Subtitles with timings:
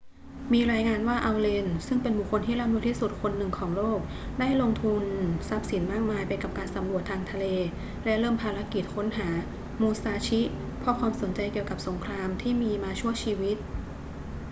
[0.53, 3.99] มีรายงานว่าอัลเลน ซึ่งเป็นบุคคลที่ร่ำรวยที่สุดคนหนึ่งของโลก
[4.39, 5.03] ได้ลงทุน
[5.49, 7.45] ทรัพย์สินมากมายไปกับการสำรวจทางทะเล
[8.05, 9.29] และเริ่มภารกิจค้นหา
[9.81, 10.41] มูซาชิ
[10.79, 13.57] เพราะความสนใจเกี่ยวกับสงครามที่มีมาชั่วชีวิต